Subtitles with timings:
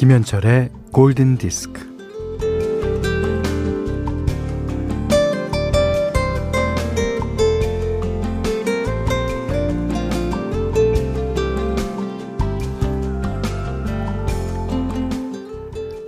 [0.00, 1.78] 김현철의 골든 디스크.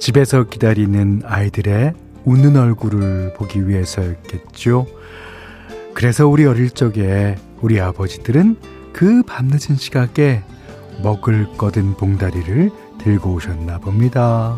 [0.00, 1.92] 집에서 기다리는 아이들의
[2.24, 4.86] 웃는 얼굴을 보기 위해서였겠죠.
[5.92, 8.56] 그래서 우리 어릴 적에 우리 아버지들은
[8.95, 10.42] 그 밤늦은 시각에
[11.02, 12.70] 먹을 거든 봉다리를
[13.02, 14.56] 들고 오셨나 봅니다.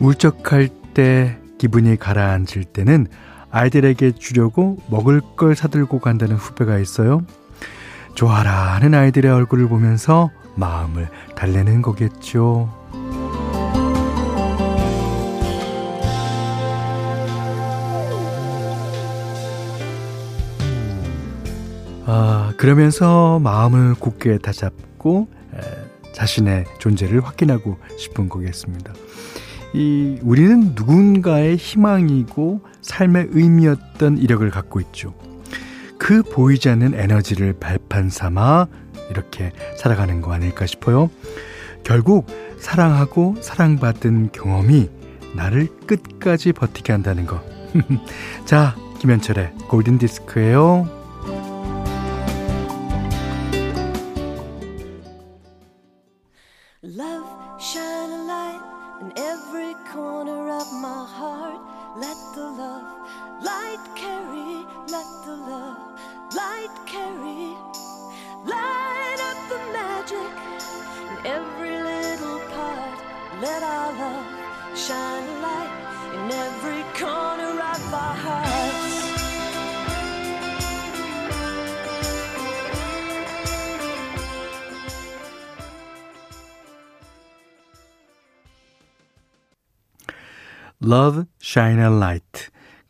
[0.00, 3.06] 울적할 때 기분이 가라앉을 때는
[3.50, 7.22] 아이들에게 주려고 먹을 걸 사들고 간다는 후배가 있어요.
[8.14, 12.83] 좋아라 하는 아이들의 얼굴을 보면서 마음을 달래는 거겠죠.
[22.64, 25.60] 그러면서 마음을 굳게 다잡고 에,
[26.14, 28.94] 자신의 존재를 확인하고 싶은 거겠습니다.
[29.74, 35.12] 이 우리는 누군가의 희망이고 삶의 의미였던 이력을 갖고 있죠.
[35.98, 38.68] 그 보이지 않는 에너지를 발판 삼아
[39.10, 41.10] 이렇게 살아가는 거 아닐까 싶어요.
[41.82, 42.24] 결국
[42.58, 44.88] 사랑하고 사랑받은 경험이
[45.34, 47.42] 나를 끝까지 버티게 한다는 거.
[48.46, 51.03] 자, 김현철의 골든 디스크예요.
[56.92, 57.26] Love,
[57.58, 58.60] shine a light
[59.00, 61.58] in every corner of my heart.
[61.96, 62.84] Let the love
[63.42, 65.78] light carry, let the love
[66.34, 67.56] light carry.
[68.44, 70.32] Light up the magic
[71.08, 73.00] in every little part.
[73.40, 75.72] Let our love shine a light
[76.12, 78.43] in every corner of our heart.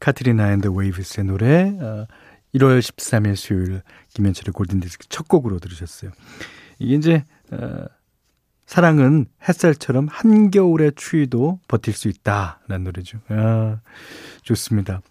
[0.00, 2.06] 카트리나 앤드 웨이브스의 노래 어,
[2.54, 3.82] 1월 13일 수요일
[4.14, 6.10] 김현철의 골든디스크 첫 곡으로 들으셨어요.
[6.78, 7.84] 이게 이제 어,
[8.66, 13.18] 사랑은 햇살처럼 한겨울의 추위도 버틸 수 있다 라는 노래죠.
[13.28, 13.80] 아,
[14.42, 15.02] 좋습니다.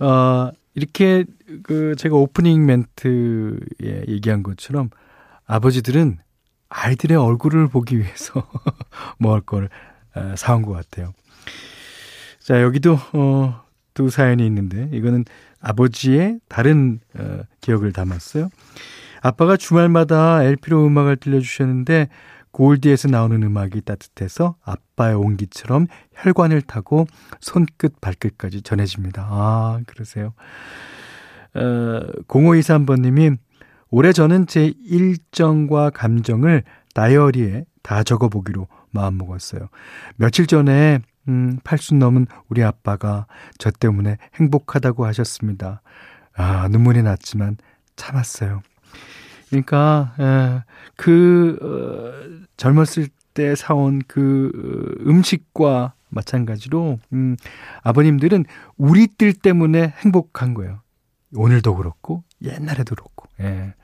[0.00, 1.24] 어, 이렇게
[1.62, 4.90] 그 제가 오프닝 멘트에 얘기한 것처럼
[5.44, 6.18] 아버지들은
[6.68, 8.48] 아이들의 얼굴을 보기 위해서
[9.18, 9.68] 먹을 걸
[10.14, 11.12] 어, 사온 것 같아요.
[12.42, 13.62] 자, 여기도, 어,
[13.94, 15.24] 두 사연이 있는데, 이거는
[15.60, 18.48] 아버지의 다른, 어, 기억을 담았어요.
[19.22, 22.08] 아빠가 주말마다 LP로 음악을 들려주셨는데,
[22.50, 27.06] 골디에서 나오는 음악이 따뜻해서 아빠의 온기처럼 혈관을 타고
[27.40, 29.26] 손끝 발끝까지 전해집니다.
[29.28, 30.34] 아, 그러세요.
[31.54, 31.60] 어,
[32.28, 33.38] 0523번님이
[33.90, 36.62] 올해 저는 제 일정과 감정을
[36.94, 39.68] 다이어리에 다 적어보기로 마음먹었어요.
[40.16, 43.26] 며칠 전에 음, 80 넘은 우리 아빠가
[43.58, 45.82] 저 때문에 행복하다고 하셨습니다.
[46.34, 47.56] 아, 눈물이 났지만
[47.96, 48.62] 참았어요.
[49.50, 50.62] 그러니까, 에,
[50.96, 57.36] 그, 어, 젊었을 때 사온 그 어, 음식과 마찬가지로, 음,
[57.82, 58.44] 아버님들은
[58.76, 60.80] 우리 뜰 때문에 행복한 거예요.
[61.34, 63.74] 오늘도 그렇고, 옛날에도 그렇고, 예.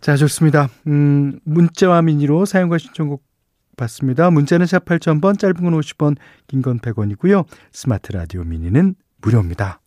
[0.00, 0.68] 자, 좋습니다.
[0.86, 3.22] 음, 문자와 미니로 사용과 신청곡
[3.80, 4.30] 받습니다.
[4.30, 7.46] 문자는 샵 8000번, 짧은 건 50원, 긴 건 100원이고요.
[7.72, 9.80] 스마트 라디오 미니는 무료입니다.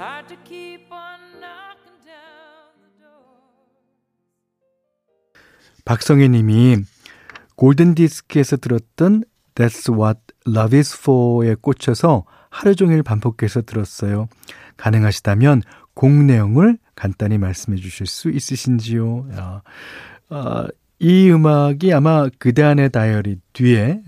[0.00, 3.36] Hard to keep on knocking down the door.
[5.84, 6.78] 박성혜 님이
[7.56, 9.24] 골든 디스크에서 들었던
[9.54, 14.28] That's What Love Is For에 꽂혀서 하루 종일 반복해서 들었어요.
[14.78, 15.60] 가능하시다면
[15.92, 19.28] 곡 내용을 간단히 말씀해 주실 수 있으신지요?
[19.36, 19.62] 야,
[20.30, 20.66] 어,
[20.98, 24.00] 이 음악이 아마 그대 안의 다이어리 뒤에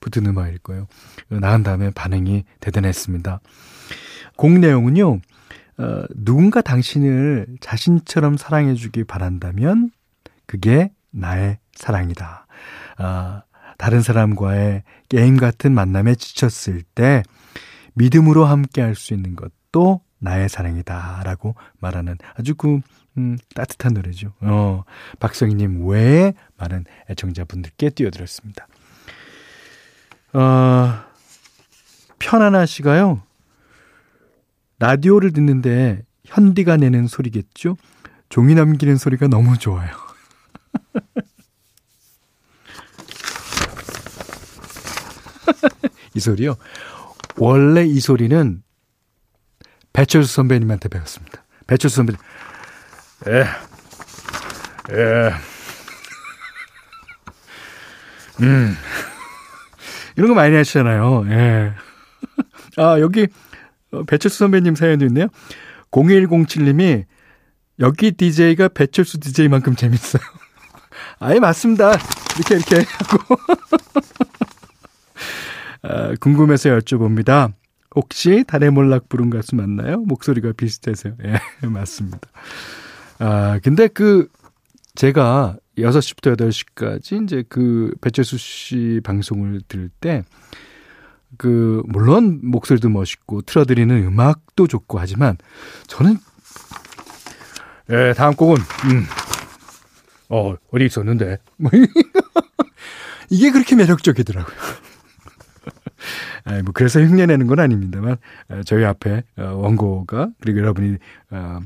[0.00, 0.86] 붙은 음악일 거예요.
[1.28, 3.40] 나간 다음에 반응이 대단했습니다.
[4.36, 5.20] 곡 내용은요,
[5.78, 9.90] 어, 누군가 당신을 자신처럼 사랑해주기 바란다면
[10.46, 12.46] 그게 나의 사랑이다.
[12.98, 13.42] 아,
[13.78, 17.22] 다른 사람과의 게임 같은 만남에 지쳤을 때
[17.94, 21.22] 믿음으로 함께 할 수 있는 것도 나의 사랑이다.
[21.24, 22.80] 라고 말하는 아주 그,
[23.18, 24.32] 음, 따뜻한 노래죠.
[24.40, 24.84] 어,
[25.20, 28.66] 박성희님 외에 많은 애청자분들께 띄워드렸습니다.
[30.32, 30.94] 어,
[32.18, 33.22] 편안하 씨가요.
[34.84, 37.78] 라디오를 듣는데 현디가 내는 소리겠죠?
[38.28, 39.88] 종이 남기는 소리가 너무 좋아요.
[46.14, 46.56] 이 소리요.
[47.38, 48.62] 원래 이 소리는
[49.94, 51.46] 배철수 선배님한테 배웠습니다.
[51.66, 52.20] 배철수 선배님.
[53.28, 53.46] 에, 에,
[58.42, 58.76] 음.
[60.16, 61.24] 이런 거 많이 하시잖아요.
[61.30, 61.72] 예.
[62.76, 63.28] 아, 여기
[64.06, 65.28] 배철수 선배님 사연도 있네요.
[65.90, 67.04] 0107님이
[67.80, 70.22] 여기 DJ가 배철수 DJ만큼 재밌어요.
[71.20, 71.92] 아예 맞습니다.
[72.36, 73.36] 이렇게 이렇게 하고
[75.82, 77.52] 아, 궁금해서 여쭤봅니다.
[77.94, 79.98] 혹시 달의 몰락 부른 가수 맞나요?
[79.98, 81.14] 목소리가 비슷해서요.
[81.24, 82.20] 예, 맞습니다.
[83.18, 84.28] 아, 근데 그
[84.94, 90.24] 제가 6시부터 8시까지 이제 그 배철수 씨 방송을 들을 때,
[91.38, 95.36] 그, 물론 목소리도 멋있고, 틀어드리는 음악도 좋고 하지만,
[95.86, 96.18] 저는,
[97.90, 99.04] 예, 다음 곡은, 음,
[100.28, 101.38] 어, 어디 있었는데.
[101.56, 101.70] 뭐
[103.30, 104.56] 이게 그렇게 매력적이더라고요.
[106.44, 108.16] 아니, 뭐, 그래서 흉내내는 건 아닙니다만,
[108.64, 110.96] 저희 앞에 어, 원고가, 그리고 여러분이,
[111.30, 111.60] 어,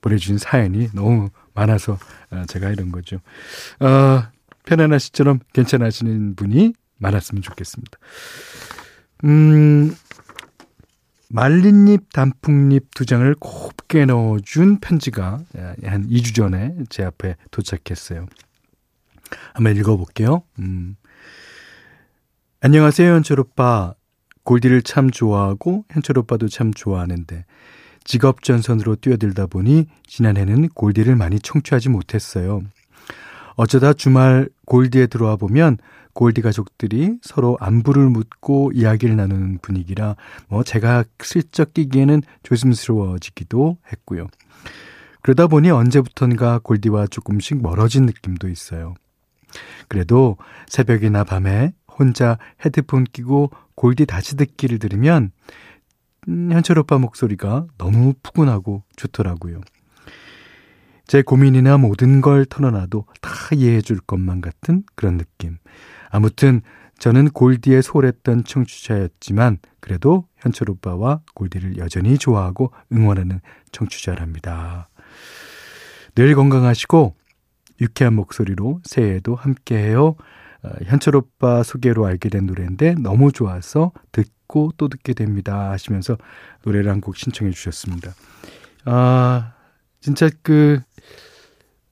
[0.00, 1.98] 보내주신 사연이 너무 많아서
[2.30, 3.20] 어, 제가 이런 거죠.
[3.80, 4.22] 어,
[4.64, 7.98] 편안하시처럼 괜찮으시는 분이 많았으면 좋겠습니다.
[9.24, 9.94] 음,
[11.28, 15.40] 말린잎, 단풍잎 두 장을 곱게 넣어준 편지가
[15.84, 18.26] 한 2주 전에 제 앞에 도착했어요.
[19.54, 20.42] 한번 읽어볼게요.
[20.58, 20.96] 음.
[22.60, 23.94] 안녕하세요, 현철 오빠.
[24.42, 27.44] 골디를 참 좋아하고 현철 오빠도 참 좋아하는데
[28.04, 32.62] 직업 전선으로 뛰어들다 보니 지난해는 골디를 많이 청취하지 못했어요.
[33.60, 35.76] 어쩌다 주말 골디에 들어와 보면
[36.14, 40.16] 골디 가족들이 서로 안부를 묻고 이야기를 나누는 분위기라
[40.48, 44.28] 뭐 제가 슬쩍 끼기에는 조심스러워지기도 했고요.
[45.20, 48.94] 그러다 보니 언제부턴가 골디와 조금씩 멀어진 느낌도 있어요.
[49.88, 55.32] 그래도 새벽이나 밤에 혼자 헤드폰 끼고 골디 다시 듣기를 들으면
[56.28, 59.60] 음, 현철 오빠 목소리가 너무 푸근하고 좋더라고요.
[61.10, 65.56] 제 고민이나 모든 걸 털어놔도 다 이해해 줄 것만 같은 그런 느낌.
[66.08, 66.60] 아무튼
[67.00, 73.40] 저는 골디에 소홀했던 청취자였지만 그래도 현철 오빠와 골디를 여전히 좋아하고 응원하는
[73.72, 74.88] 청취자랍니다.
[76.14, 77.16] 늘 건강하시고
[77.80, 80.14] 유쾌한 목소리로 새해에도 함께해요.
[80.62, 86.18] 어, 현철 오빠 소개로 알게 된 노래인데 너무 좋아서 듣고 또 듣게 됩니다 하시면서
[86.64, 88.12] 노래를 한 곡 신청해 주셨습니다.
[88.84, 89.54] 아
[90.00, 90.80] 진짜 그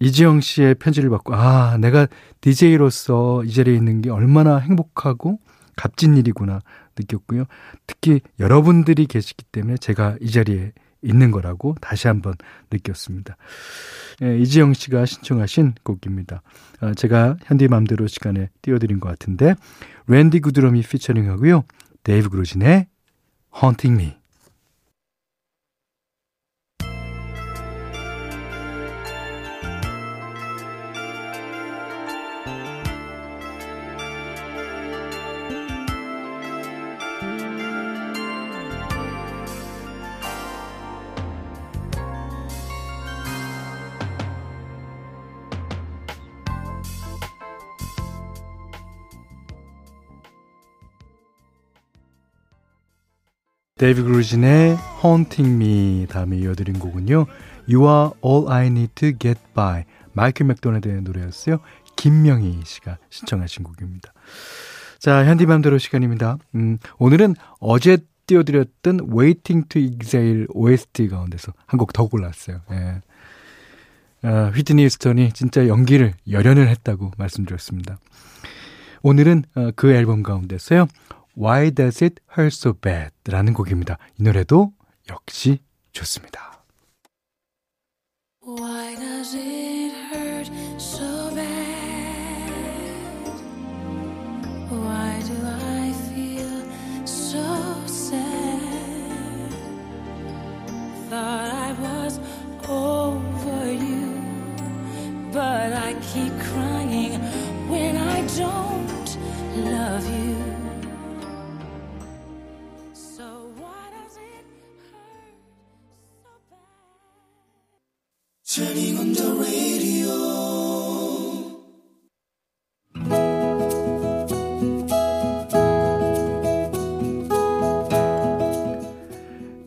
[0.01, 2.07] 이지영 씨의 편지를 받고 아 내가
[2.41, 5.41] DJ로서 이 자리에 있는 게 얼마나 행복하고
[5.77, 6.61] 값진 일이구나
[6.99, 7.45] 느꼈고요.
[7.87, 10.73] 특히 여러분들이 계시기 때문에 제가 이 자리에
[11.03, 12.35] 있는 거라고 다시 한번
[12.73, 13.37] 느꼈습니다.
[14.23, 16.43] 예, 이지영 씨가 신청하신 곡입니다.
[16.81, 19.55] 어, 제가 현디맘대로 시간에 띄워드린 것 같은데
[20.09, 21.65] 랜디 구드럼이 피처링하고요.
[22.03, 22.87] 데이브 그루진의
[23.55, 24.17] Haunting Me
[53.79, 57.27] 데이비 그루진의 Haunting Me 다음에 이어드린 곡은요.
[57.73, 61.59] You Are All I Need to Get By 마이클 맥도날드의 노래였어요.
[61.97, 64.13] 김명희 씨가 신청하신 곡입니다.
[64.99, 66.39] 자, 현디맘대로 시간입니다.
[66.57, 72.61] 음, 오늘은 어제 띄워드렸던 Waiting to Exhale OST 가운데서 한 곡 더 골랐어요.
[72.73, 73.01] 예.
[74.23, 77.99] 아, 휘트니 휴스턴이 진짜 연기를 열연을 했다고 말씀드렸습니다.
[79.03, 80.89] 오늘은 어, 그 앨범 가운데서요.
[81.39, 83.13] Why Does It Hurt So Bad?
[83.25, 83.97] 라는 곡입니다.
[84.19, 84.73] 이 노래도
[85.09, 85.61] 역시
[85.93, 86.65] 좋습니다.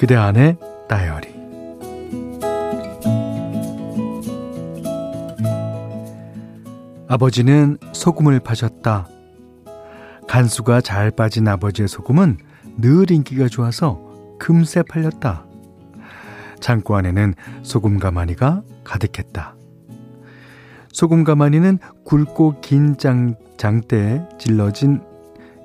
[0.02, 0.58] 그대 안에
[0.90, 1.30] 다이어리
[7.08, 9.08] 아버지는 소금을 파셨다.
[10.28, 12.40] 간수가 잘 빠진 아버지의 소금은
[12.78, 14.02] 늘 인기가 좋아서
[14.40, 15.46] 금세 팔렸다.
[16.60, 19.56] 창고 안에는 소금 가마니가 가득했다.
[20.92, 25.02] 소금 가마니는 굵고 긴 장, 장대에 질러진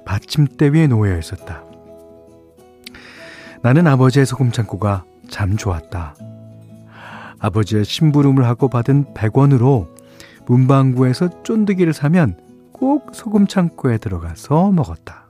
[0.05, 1.65] 받침대 위에 놓여 있었다.
[3.63, 6.15] 나는 아버지의 소금 창고가 참 좋았다.
[7.39, 9.89] 아버지의 심부름을 하고 받은 100원으로
[10.47, 12.39] 문방구에서 쫀득이를 사면
[12.73, 15.27] 꼭 소금 창고에 들어가서 먹었다.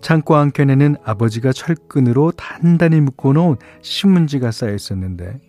[0.00, 5.40] 창고 한켠에는 아버지가 철끈으로 단단히 묶어놓은 신문지가 쌓여 있었는데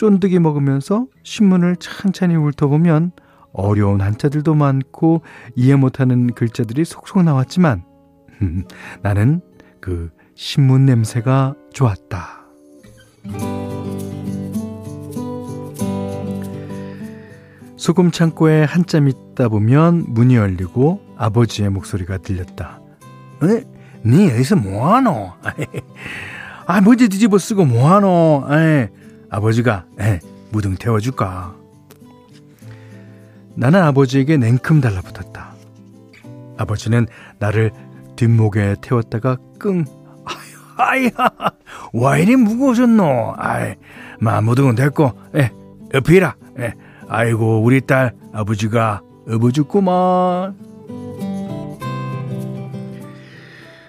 [0.00, 3.12] 쫀득이 먹으면서 신문을 천천히 훑어보면
[3.52, 5.20] 어려운 한자들도 많고
[5.56, 7.84] 이해 못하는 글자들이 속속 나왔지만
[9.02, 9.42] 나는
[9.78, 12.46] 그 신문 냄새가 좋았다.
[17.76, 22.80] 소금 창고에 한참 있다 보면 문이 열리고 아버지의 목소리가 들렸다.
[23.42, 23.64] 에?
[24.06, 25.32] 니 여기서 뭐하노?
[26.66, 28.46] 아, 뭐지 뒤집어 쓰고 뭐하노?
[28.50, 28.88] 에,
[29.30, 30.18] 아버지가 에,
[30.50, 31.54] 무등 태워줄까?
[33.54, 35.54] 나는 아버지에게 냉큼 달라붙었다.
[36.58, 37.06] 아버지는
[37.38, 37.72] 나를
[38.16, 39.84] 뒷목에 태웠다가 끙.
[40.76, 41.10] 아이,
[41.92, 43.34] 와 이리 무거워졌노?
[43.36, 43.74] 아이,
[44.18, 45.50] 마무등은 됐고, 에,
[45.94, 46.34] 엎이라.
[46.58, 46.74] 에,
[47.08, 50.56] 아이고, 우리 딸 아버지가 업어줬구만.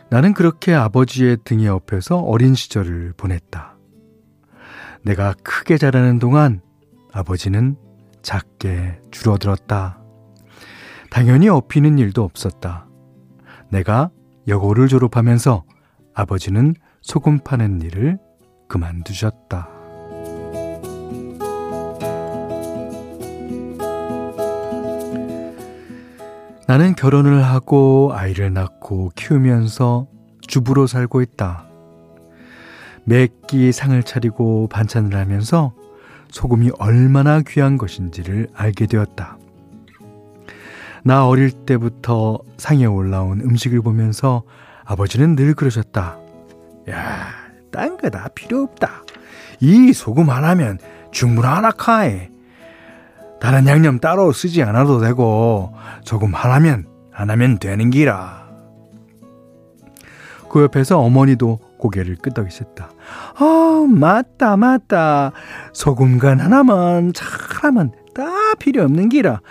[0.10, 3.71] 나는 그렇게 아버지의 등에 업혀서 어린 시절을 보냈다.
[5.04, 6.62] 내가 크게 자라는 동안
[7.12, 7.76] 아버지는
[8.22, 10.00] 작게 줄어들었다.
[11.10, 12.88] 당연히 업히는 일도 없었다.
[13.70, 14.10] 내가
[14.48, 15.64] 여고를 졸업하면서
[16.14, 18.18] 아버지는 소금 파는 일을
[18.68, 19.70] 그만두셨다.
[26.68, 30.08] 나는 결혼을 하고 아이를 낳고 키우면서
[30.48, 31.71] 주부로 살고 있다.
[33.06, 35.74] 매끼 상을 차리고 반찬을 하면서
[36.30, 39.38] 소금이 얼마나 귀한 것인지를 알게 되었다.
[41.04, 44.44] 나 어릴 때부터 상에 올라온 음식을 보면서
[44.86, 46.18] 아버지는 늘 그러셨다.
[46.90, 47.28] 야,
[47.72, 49.04] 딴 거 다 필요 없다.
[49.60, 50.80] 이 소금 하나면
[51.12, 52.30] 충분하나 카에.
[53.40, 58.48] 다른 양념 따로 쓰지 않아도 되고 소금 하나면 하나면 되는 기라.
[60.50, 62.92] 그 옆에서 어머니도 고개를 끄덕이셨다.
[63.36, 65.32] 아, 맞다, 맞다.
[65.74, 68.24] 소금간 하나만, 잘하면 다
[68.60, 69.42] 필요 없는 기라.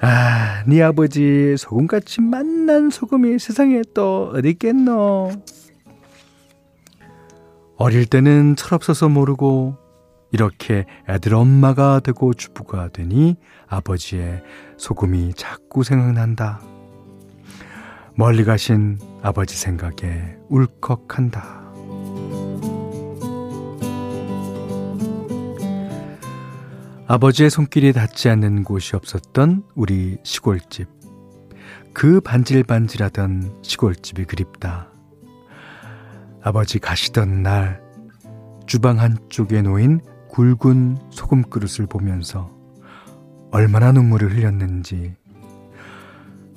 [0.00, 5.32] 아, 네 아버지 소금같이 맛난 소금이 세상에 또 어디 있겠노?
[7.76, 9.76] 어릴 때는 철없어서 모르고
[10.30, 14.42] 이렇게 애들 엄마가 되고 주부가 되니 아버지의
[14.76, 16.60] 소금이 자꾸 생각난다.
[18.16, 21.64] 멀리 가신 아버지 생각에 울컥한다.
[27.08, 30.88] 아버지의 손길이 닿지 않는 곳이 없었던 우리 시골집.
[31.92, 34.88] 그 반질반질하던 시골집이 그립다.
[36.40, 37.82] 아버지 가시던 날,
[38.66, 42.50] 주방 한쪽에 놓인 굵은 소금 그릇을 보면서
[43.50, 45.16] 얼마나 눈물을 흘렸는지,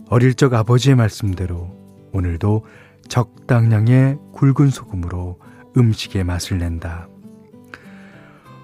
[0.10, 1.76] 어릴 적 아버지의 말씀대로
[2.14, 2.66] 오늘도
[3.10, 5.40] 적당량의 굵은 소금으로
[5.76, 7.08] 음식의 맛을 낸다.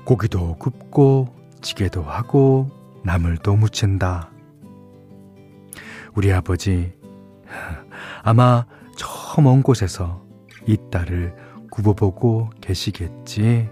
[0.06, 2.70] 고기도 굽고 찌개도 하고
[3.04, 4.30] 나물도 무친다.
[6.16, 6.94] 우리 아버지
[8.24, 8.66] 아마
[8.98, 10.24] 저 먼 곳에서
[10.68, 11.36] 이 딸을
[11.72, 13.70] 굽어보고 계시겠지.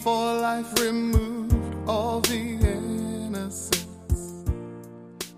[0.00, 1.52] Before life removed
[1.86, 3.76] all the innocence.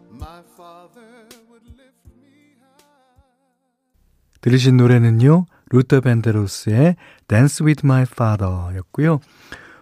[0.08, 4.38] My father would lift me high.
[4.40, 5.46] 들으신 노래는요.
[5.70, 6.94] 루터 밴데로스의
[7.26, 9.18] Dance with My Father 였고요.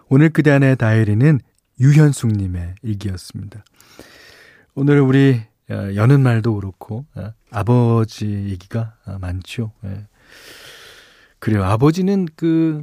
[0.09, 1.39] 오늘 그대 안의 다이어리는
[1.79, 3.63] 유현숙님의 일기였습니다.
[4.73, 9.73] 오늘 우리 어, 여는 말도 그렇고 어, 아버지 얘기가 어, 많죠.
[9.85, 10.07] 예.
[11.37, 11.65] 그래요.
[11.65, 12.81] 아버지는 그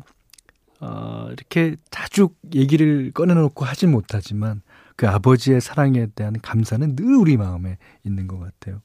[0.80, 4.62] 어, 이렇게 자주 얘기를 꺼내놓고 하진 못하지만
[4.96, 8.80] 그 아버지의 사랑에 대한 감사는 늘 우리 마음에 있는 것 같아요.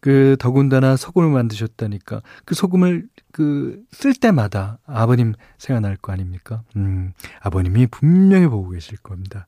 [0.00, 6.62] 그 더군다나 소금을 만드셨다니까 그 소금을 그 쓸 때마다 아버님 생각날 거 아닙니까?
[6.76, 9.46] 음, 아버님이 분명히 보고 계실 겁니다.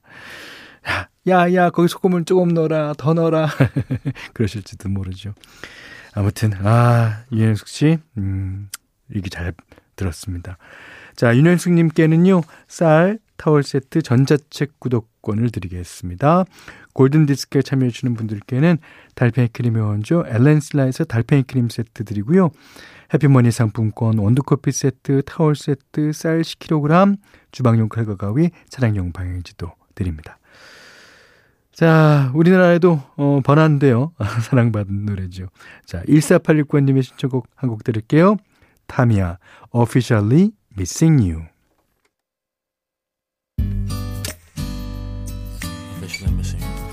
[0.89, 3.49] 야, 야, 야, 거기 소금을 조금 넣어라, 더 넣어라.
[4.35, 5.33] 그러실지도 모르죠.
[6.13, 8.69] 아무튼, 아, 윤현숙 씨, 음,
[9.15, 9.55] 얘기 잘
[9.97, 10.59] 들었습니다.
[11.17, 16.45] 자, 윤현숙님께는요, 쌀, 타월 세트, 전자책 구독권을 드리겠습니다.
[16.93, 18.79] 골든디스크에 참여해주시는 분들께는
[19.15, 22.51] 달팽이 크림의 원조 엘렌슬라에서 달팽이 크림 세트 드리고요.
[23.13, 27.17] 해피머니 상품권, 원두커피 세트, 타월 세트, 쌀 10kg,
[27.51, 30.39] 주방용 칼과 가위, 차량용 방향지도 드립니다.
[31.73, 34.13] 자, 우리나라에도 어, 번안돼요.
[34.45, 35.47] 사랑받은 노래죠.
[35.87, 38.37] 자, 1486번님의 신청곡 한 곡 들을게요.
[38.87, 39.39] 타미야,
[39.73, 41.49] Officially Missing You.
[45.99, 46.93] Officially Missing You.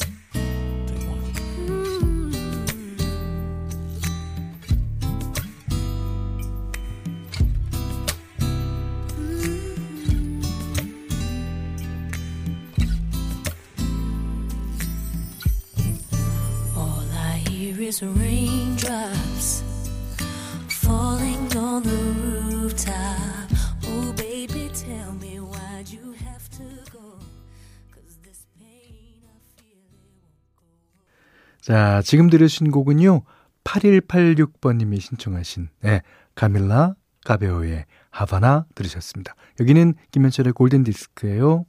[17.90, 19.64] is raindrops
[31.70, 33.22] 자, 지금 들으신 곡은요.
[33.64, 36.02] 8186번님이 신청하신 네,
[36.34, 36.96] 카밀라
[37.26, 39.36] 가베오의 하바나 들으셨습니다.
[39.60, 41.66] 여기는 김현철의 골든디스크예요.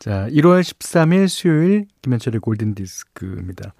[0.00, 3.74] 자, 1월 13일 수요일 김현철의 골든 디스크입니다.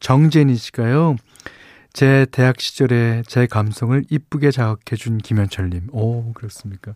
[0.00, 1.14] 정재니 씨가요.
[1.92, 5.88] 제 대학 시절에 제 감성을 이쁘게 자극해준 김현철님.
[5.92, 6.94] 오, 그렇습니까?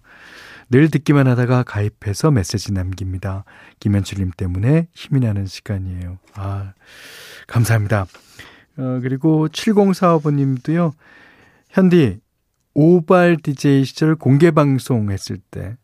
[0.70, 3.44] 늘 듣기만 하다가 가입해서 메시지 남깁니다.
[3.80, 6.18] 김현철님 때문에 힘이 나는 시간이에요.
[6.34, 6.72] 아,
[7.46, 8.06] 감사합니다.
[8.78, 10.92] 어, 그리고 7045번님도요.
[11.70, 12.20] 현디,
[12.74, 15.76] 오발 DJ 시절 공개 방송 했을 때,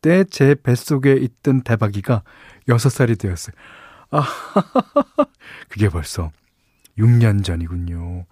[0.00, 2.22] 때제 뱃속에 있던 대박이가
[2.68, 3.54] 6살이 되었어요.
[4.10, 4.24] 아,
[5.68, 6.30] 그게 벌써
[6.98, 8.26] 6년 전이군요.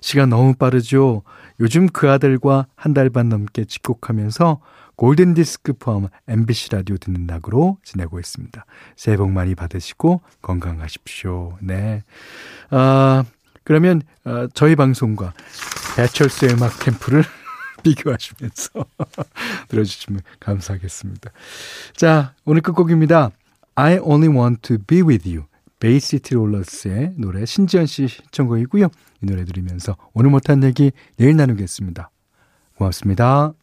[0.00, 1.22] 시간 너무 빠르죠?
[1.60, 4.60] 요즘 그 아들과 한 달 반 넘게 집콕하면서
[4.96, 8.64] 골든디스크 포함 MBC 라디오 듣는 낙으로 지내고 있습니다.
[8.96, 11.56] 새해 복 많이 받으시고 건강하십시오.
[11.62, 12.02] 네.
[12.70, 13.24] 아,
[13.64, 15.32] 그러면, 어, 저희 방송과
[15.96, 17.24] 배철수의 음악 캠프를
[17.82, 18.84] 비교하시면서
[19.68, 21.30] 들어주시면 감사하겠습니다.
[21.94, 23.30] 자, 오늘 끝곡입니다.
[23.76, 25.44] I only want to be with you.
[25.80, 28.88] 베이시티 롤러스의 노래 신지연 씨 신청곡이고요.
[29.22, 32.10] 이 노래 들으면서 오늘 못한 얘기 내일 나누겠습니다.
[32.76, 33.54] 고맙습니다.